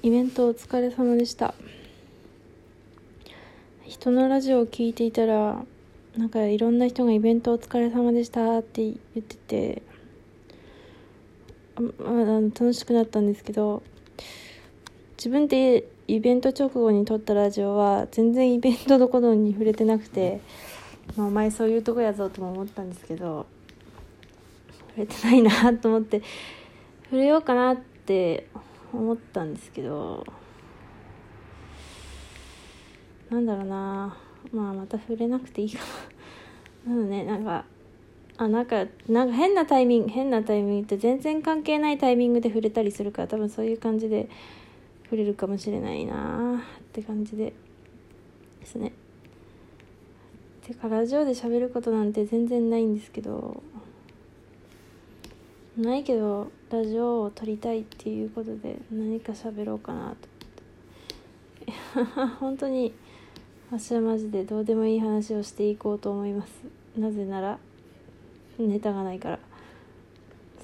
[0.00, 1.54] イベントお疲れ様でした。
[3.84, 5.64] 人のラジオを聞いていたら
[6.16, 9.82] なんかいろんな人がイベントお疲れ様でしたって言ってて
[11.76, 13.82] ああ楽しくなったんですけど
[15.16, 20.40] 自分でイベント直後に撮ったラジオは全然イベントのことに触れてなくて、
[21.16, 23.46] まあ、お前そういうとこやぞとも思ったんですけど
[24.90, 26.22] 触れてないなと思って
[27.04, 28.46] 触れようかなって
[28.92, 30.26] 思ったんですけど
[33.30, 34.16] なんだろうな。
[34.52, 35.80] まあまた触れなくていいか
[36.86, 36.94] な。
[36.94, 37.64] なのねなんか
[38.38, 44.28] あなんかなんか変なタイミング変なタイミングって全然関係ないタイミングで触れたりするから多分そういう感じで
[45.04, 47.52] 触れるかもしれないなって感じで
[48.60, 48.92] ですね。
[50.62, 53.62] てかラジオで喋ることなんて全然ないんですけど
[55.76, 60.28] ないけどラジオを撮りたいっていうことで何か喋ろうかなと。
[61.94, 62.92] 思って本当に
[63.70, 66.50] 私はマジでどうでもいい話をしていこうと思います。
[66.96, 67.58] なぜなら
[68.58, 69.38] ネタがないから。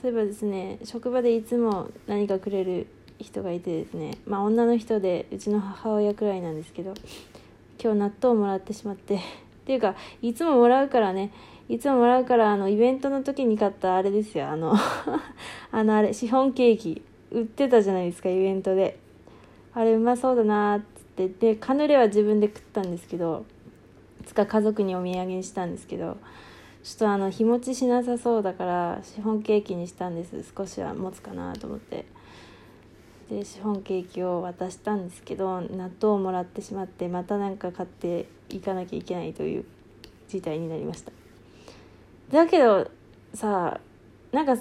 [0.00, 2.86] そういえばですね職場でいつも何かくれる
[3.18, 6.92] 人がいてですねまあ女の人でうちの母親くらいなんですけど
[7.82, 9.20] 今日納豆をもらってしまって。
[9.64, 11.32] っていうかいつももらうからね
[11.68, 14.48] いつももらうからあのイベントの時に買ったあれですよ。
[14.48, 14.74] あの
[15.72, 18.98] あのあれシフォンケーキ売ってたじゃないですかイベントで。
[19.74, 20.82] あれうまそうだなーっ
[21.16, 23.44] てでカヌレは自分で食ったんですけど
[24.20, 26.16] いつか家族にお土産にしたんですけど
[26.84, 30.44] ちょっとあの日持ちしなさそうだからシフォンケーキにしたんです。
[30.56, 32.04] 少しは持つかなと思って。
[33.30, 39.64] でシフォンケーキを渡したんですけど納豆をもらってしまってまた何か買っていかなきゃいけないという
[40.28, 41.23] 事態になりました。
[42.30, 42.90] だけど
[43.34, 43.80] さ
[44.32, 44.56] なんか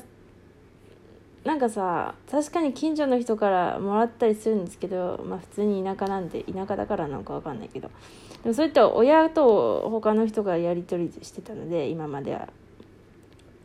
[1.44, 7.90] なんかさ確かに近所の人からもらったりするんですけどまあ普通に田舎なんで田舎だからなのか分かんないけど。
[8.44, 12.50] でもそういった親と他の人がやり取りしてたので今までは。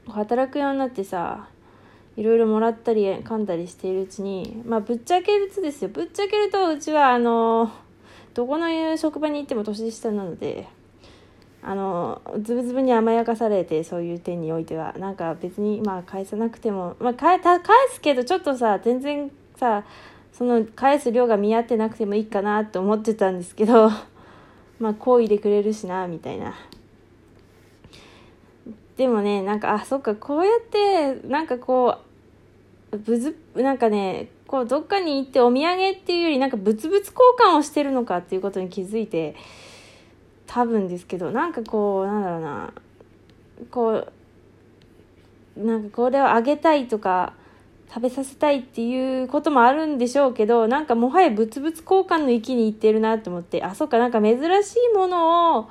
[0.09, 1.49] 働くようになってさ
[2.17, 5.91] いろいろもらったり噛んだりしているうちにまあぶっちゃけるとですよ。
[5.91, 7.71] ぶっちゃけるとうちはあの
[8.35, 10.67] どこの職場に行っても年下なので
[11.69, 17.61] あのズブズブに甘やかされてそういう点においてはなんか別にまあ返さなくても、まあ、返返
[17.93, 19.85] すけどちょっとさ全然さ
[20.33, 23.91] その返す量が見合ってなくてもいいかなと思ってたんですけど
[24.81, 26.55] まあ好意でくれるしなみたいな。
[28.97, 31.97] でもねなんかあそっかこうやってなんかこ
[32.93, 39.37] うぶずなんかねこうどっかに行ってお土産っていうよりなんか物々交換をしてるのかっていうことに気づいて
[40.49, 42.73] 多分ですけどなんかこうなんだろうな
[43.71, 44.09] こ
[45.57, 47.35] うなんかこれをあげたいとか
[47.89, 55.69] 食べさせたいっていうこともあるんでしょうけどなんかもはや物々交換の域に行ってるなと思ってあそっかなんか珍しいものを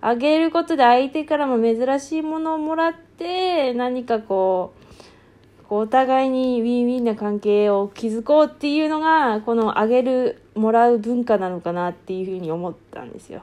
[0.00, 13.42] あげることで相手からも珍しいものをもらって何かこうこうお互いにウィンウィンな関係を築こうっていうのがこのあげるもらう文化なのかなっていうふうに思ったんですよ。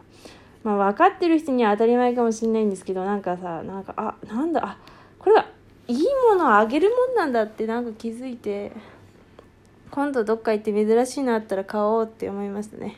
[0.63, 4.78] まあ、分かってる人には当たり前かもしれないんですけどなんかさなんかあなんだあ
[5.19, 5.46] これは
[5.88, 5.97] いい
[6.29, 8.72] ものをあげるもんなんだってなんか気づいて
[9.91, 12.97] 今度どっか行って珍しいのあったら買おうって思いましたね。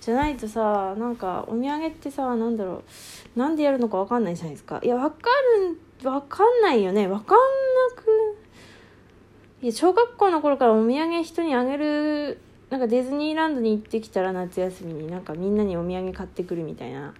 [0.00, 2.82] じゃないとさなんかお土産ってさなんだろ
[3.36, 4.80] うなんでやるのか分かんないじゃないですか。
[4.82, 5.16] いや分か
[5.58, 7.08] る分かんないよね。
[7.08, 7.38] 分かん
[7.96, 8.38] なく
[9.62, 12.38] いや小学校の頃からお土産人にあげる
[12.74, 17.14] なんかディズニーランドに行ってきたら夏休みになんかみんなにお土産買ってくるみたいな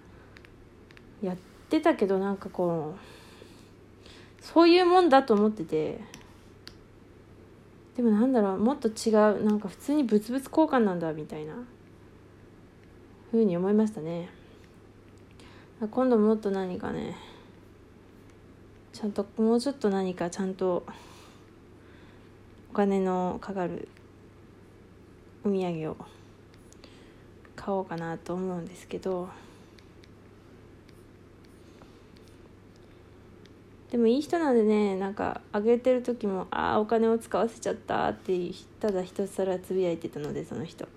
[1.21, 1.37] やっ
[1.69, 6.01] てたけどなんかこうそういうもんだと思ってて。
[7.95, 11.53] でもなんだろうもっと違うなんか普通に物々交換なんだみたいな
[13.31, 14.27] ふうに思いましたね。
[15.89, 17.15] 今度もっと何かね
[18.91, 20.85] ちゃんともうちょっと何かちゃんと
[22.71, 23.87] お金のかかる
[25.45, 25.97] お土産を
[27.55, 29.29] 買おうかなと思うんですけど
[33.91, 38.33] でもいい人なんでねなんかあげてる時も「ああお金を使わせちゃった」って
[38.79, 40.87] ただひたすらつぶやいてたのでその人。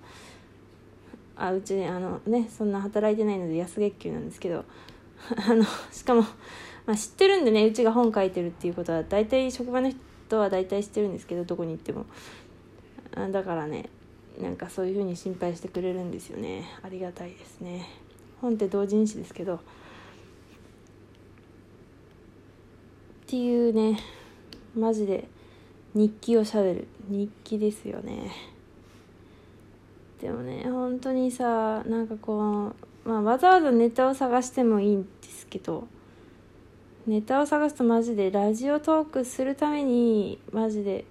[1.37, 4.65] あうちねあのねそんな働いてないので安月給なんですけど
[5.49, 6.23] あのしかも、
[6.85, 12.07] まあ、知ってるんでねうちが本書いてるっていうことは大体職場の人は大体知ってるんですけどどこに行っても。
[13.33, 13.89] だからね
[14.41, 16.65] なんかそういう風に心配してくれるんですよね。
[16.83, 17.87] ありがたいですね。
[18.41, 19.57] 本って同人誌ですけど。
[19.57, 19.61] っ
[23.27, 23.99] ていうね
[24.75, 25.29] マジで
[25.95, 26.89] 日記をしゃべる。
[27.09, 28.31] 日記ですよね。
[30.21, 32.75] でもね本当にさなんかこ
[33.05, 35.87] う、まあ、わざわざネタを探してもいいんですけど
[37.07, 41.05] ネタを探すとマジでラジオトークするためにマジで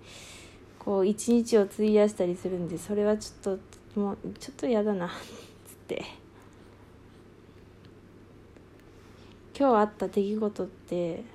[0.87, 3.57] こう一日を費やしたりするんでそれはちょっ
[3.93, 5.15] ともうちょっと嫌だなつっ
[5.85, 6.01] て。
[9.59, 11.25] 今日あった出来事って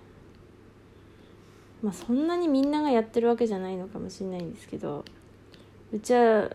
[1.82, 5.04] まあそんなにみんながやってるわけじゃないのかもしれないんですけど
[5.92, 6.48] うちは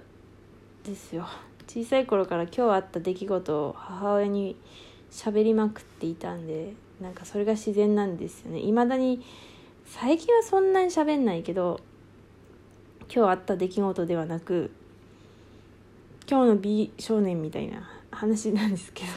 [0.84, 1.28] ですよ。
[1.68, 4.56] 小さい頃から今日あった出来事を母親に
[5.12, 8.60] 喋りまくっていたんでなんかそれが自然なんですよね。
[8.60, 9.24] いまだに
[9.86, 11.80] 最近はそんなに喋んないけど
[13.14, 14.72] 今日あった出来事ではなく
[16.30, 19.10] 今日の美少年みたいな話なんですけど。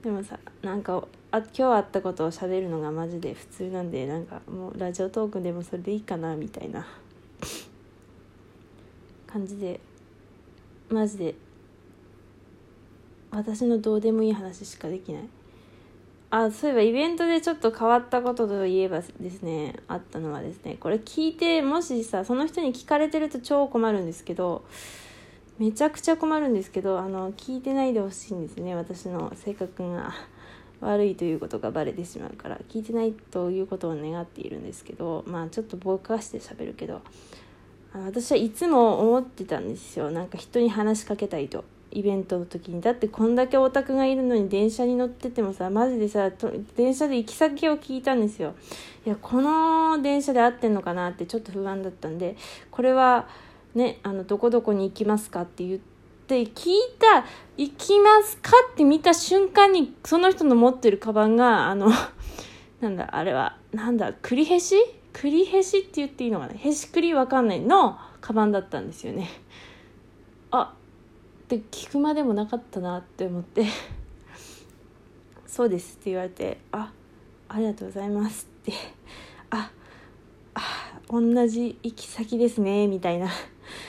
[0.04, 6.86] でもさなんかあ今日あったことを喋るのがマジで普通なんでなんかもうラジオトークでもそれでいいかなみたいな。
[9.26, 9.80] 感じで
[10.88, 11.34] マジで
[13.30, 15.28] 私のどうでもいい話しかできない。
[16.30, 24.64] あそういえばイベントでちょっと変わったことといえばですねあったのはですねこれ聞いてもしさその人に聞かれてると超困るんですけど
[25.58, 30.14] めちゃくちゃ困るんですけどあの聞いてないでほしいんですね私の性格が。
[30.80, 37.02] 悪いということがバレてしまうから聞いてないということを願っているんですけどまあちょっとぼかして喋るけど
[37.92, 40.10] 私はいつも思ってたんですよ。
[40.10, 41.64] なんか人に話しかけたいと。
[41.90, 42.80] イベントの時に。
[42.80, 46.30] だってこんだけオタクがいるのに電車に乗っててもさマジでさ
[46.76, 48.54] 電車で行き先を聞いたんですよ。
[49.06, 52.36] いやこの電車で合ってんのかなってちょっと不安だったんで
[52.70, 53.28] これは
[53.74, 55.80] ねあのどこどこに行きますかって言っ
[56.26, 57.24] て聞いた
[57.56, 61.90] 行きますかって見た瞬間にその人の持ってるカバンがあの
[62.80, 64.76] なんだあれはなんだ栗へし？
[65.12, 66.54] 栗へしって言っていいのかな？
[66.54, 69.28] へし栗わかんないのカバンだったんですよね。
[70.50, 70.74] あ
[71.48, 73.64] って聞くまでもなかったなって思って。
[75.48, 76.92] そうですって言われてあ
[77.48, 78.72] ありがとうございますって。
[79.50, 79.70] あ
[80.52, 80.60] あ
[81.08, 83.30] 同じ行き先ですねみたいな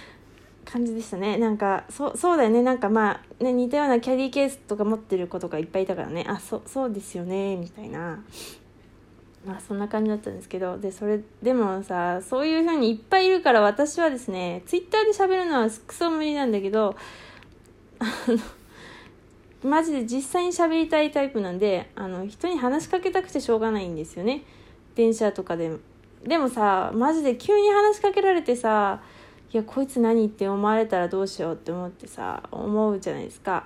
[0.64, 1.38] 感じでしたね。
[1.38, 2.64] なんかそそうだよね。
[2.64, 6.24] なんかまあね似たようなキャディケースとか持ってる子とかいっぱいいたからね。
[6.30, 8.24] あそそうですよねみたいな。
[9.46, 10.78] まあそんな感じだったんですけど。
[10.78, 16.96] でそれでもさそういう風にいっぱいいるから私はですねツイッターで喋るのはクソ無理なんだけど
[19.64, 24.44] マジで実際に喋りたいタイプなんであの人に話しかけたくてしょうがないんですよね。
[24.96, 25.72] 電車とかで
[26.24, 29.02] でもさマジで急に話しかけられてさ
[29.52, 33.66] いやこいつ何って思われたらどうしようって思ってさ思うじゃないですか。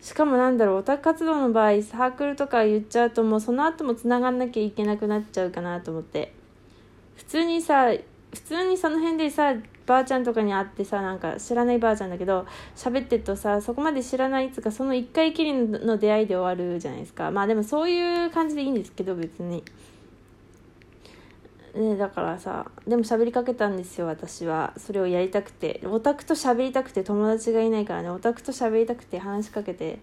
[0.00, 6.32] しかもなんだろうオタク活動の場合サークルとか言っちゃうともうその後もつながんなきゃいけなくなっちゃうかなと思って。
[7.16, 7.90] 普通にさ
[8.32, 9.54] 普通にその辺でさ
[9.86, 17.30] ばあちゃんとかに会ってさなんか知らないばあちゃんだけど喋ってるとさそこまで知らないっつうかその一回きりの出会いで終わるじゃないですか。
[17.30, 19.62] まあでもそういう感じでいいんですけど別に。
[21.74, 24.72] ね、だからさでも喋りかけたんですよ私は。
[24.76, 25.80] それをやりたくて。
[25.84, 28.10] オタクと喋りたくて友達がいないからね。
[28.10, 29.98] オタクと喋りたくて話しかけて。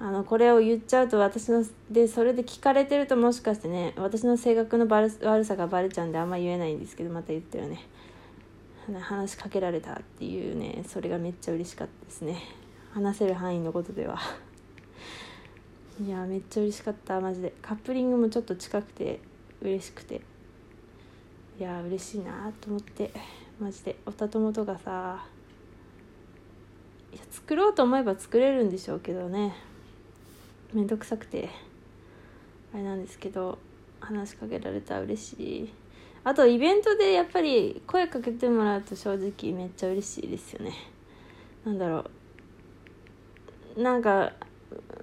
[0.00, 7.80] あのこれを言っちゃうと私のでそれで聞かれてるともしかしてね私の性格の悪さがバレちゃうんであんま言えないんですけどまた言ったよね。
[9.00, 12.42] 話しかけられたっていうねそれがめっちゃ嬉しかったですね。
[12.92, 14.18] 話せる範囲のことでは。
[16.02, 17.20] いやめっちゃ嬉しかった。
[17.20, 17.52] マジで。
[17.60, 19.20] カップリングもちょっと近くて
[19.60, 20.22] 嬉しくて。
[21.58, 23.12] いや嬉しいなと思って。
[23.60, 23.96] マジで。
[24.06, 25.26] おたともとがさ
[27.12, 29.54] いや作ろうと思えば作れるんでしょうけどね。
[30.72, 31.48] めんどくさくて。
[32.72, 33.58] あれなんですけど
[34.00, 35.72] 話しかけられたら嬉しい。
[36.24, 40.72] あとイベントでやっぱり声かけてもらうと正直めっちゃ嬉しいですよね。
[41.64, 42.04] なんだろ
[43.76, 43.82] う。
[43.82, 44.32] なんか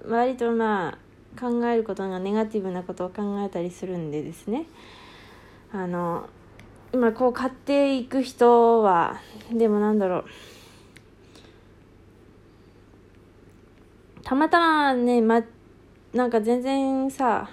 [0.06, 0.98] 割とま
[1.36, 4.66] あ考えることがネガティブなことを考えたりするんでですね。
[5.72, 6.28] あの
[6.92, 9.20] 今こう買っていく人は
[9.52, 10.24] でもなんだろう。
[14.22, 15.42] たまたまねま
[16.12, 17.48] なんか全然さ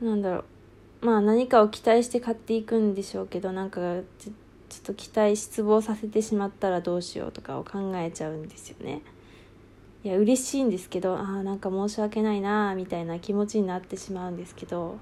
[0.00, 0.44] なんだろう。
[1.04, 3.80] まあ何かを期待して買っていくんでしょうけどなんか
[4.18, 9.02] ちょっと期待失望させてしまったらどうしようとかを考えちゃうんですよね。
[10.02, 14.98] いや嬉しいんですけどああなんか申し訳ないなみたいな気持ちになってしまうんですけど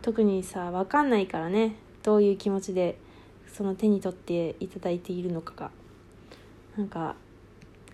[0.00, 2.98] 特にさ分かんないからねどういう気持ちで
[3.52, 5.70] その手に取っていただいているのかが。
[6.78, 7.16] なんか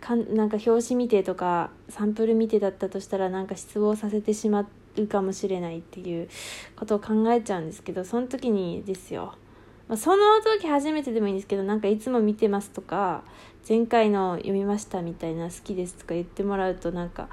[0.01, 6.29] かんなんか表紙見てとかサンプル見てだったとしたらなんか失望させてしまってうかもしれないっていう
[6.77, 9.35] ことを考えちゃうんですけどその時にですよ。
[9.89, 13.25] まあ、その時初めてでもいいんですけどなんかいつも見てますとか
[13.69, 17.29] 前回の読みましたみたいな好きですとか言ってもらうとなんか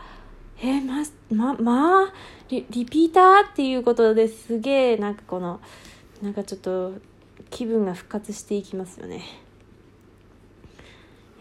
[0.61, 2.13] えー、まままあ
[2.49, 5.61] リリピーターっていうことですげえなんかこの
[6.21, 6.93] なんかちょっと
[7.49, 9.23] 気分が復活していきますよね。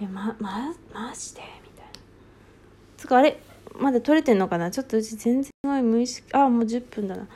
[0.01, 1.91] いやままマジでみたいな。
[2.97, 3.41] つかあれ？
[3.77, 4.71] まだ撮れてんのかな？
[4.71, 5.53] ちょっとうち全然
[5.85, 7.27] 無意識あもう10分だな。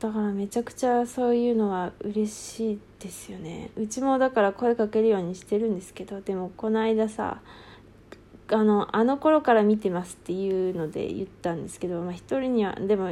[0.00, 3.70] だからめちゃくちゃそういうのは嬉しいですよね。
[3.76, 7.40] うちもだから声かけるようにしてるんですけどでもこの間さ
[8.48, 13.10] あのあの頃から見てますっていうので言ったんですけど、まあ、一人にはでも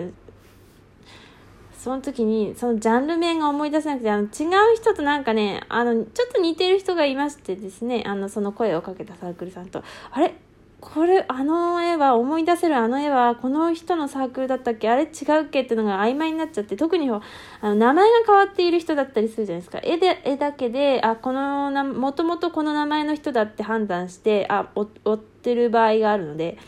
[1.79, 4.31] その時にそのジャンル名が思い出せなくてあの違う
[4.77, 10.35] 人となんかねあのちょっと似てる人がいましてですねあのその声をかけたサークルさんとあれ？
[10.81, 14.89] これあの絵は思い出せるあの絵はこの人のサークルだったっけ？
[14.89, 15.63] あれ違うっけ？
[15.63, 17.21] ってのが曖昧になっちゃって特にあ
[17.63, 19.81] の名前が変わっている人だったりするじゃないですか。
[19.83, 26.59] 絵で絵だけであこのなもともとこの名前の人だって判断してあ追ってる場合があるので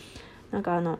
[0.50, 0.98] なんかあの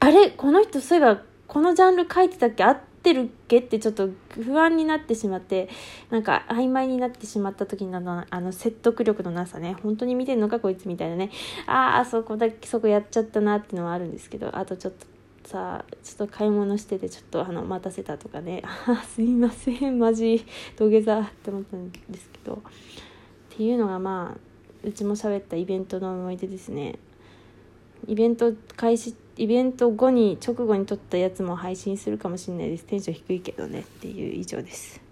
[0.00, 0.30] あれ？
[0.30, 2.64] この人そういえばこのジャンル書いてたっけ？
[2.64, 3.58] あってるっけ？
[3.58, 5.68] ってちょっと不安になってしまって
[6.08, 9.76] なんか曖昧になってしまった時のあの説得力のなさね。
[9.82, 11.30] 本当に見てんのかこいつみたいなね。
[11.66, 12.66] ああそこだけ？
[12.66, 14.56] そこやっちゃったなっていうのはあるんですけど。
[14.56, 15.06] あとちょっと
[15.50, 18.62] さちょっと買い物しててちょっとあの待たせたとかね。
[18.64, 19.98] あすいません。
[19.98, 20.46] マジ
[20.76, 22.54] 土下座って思ったんですけど。
[22.54, 22.58] っ
[23.50, 24.38] ていうのがまあ
[24.82, 26.98] うちも喋ったイベントの思い出ですね。
[28.06, 32.84] イベント開始イベント後に直後に撮ったやつも配信するかもしれないです。
[32.84, 33.80] テンション低いけどね。
[33.80, 35.03] っていう以上です。